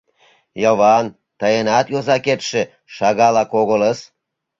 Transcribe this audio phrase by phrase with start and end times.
[0.61, 1.05] Йыван,
[1.39, 2.61] тыйынат йозакетше
[2.95, 3.99] шагалак огылыс.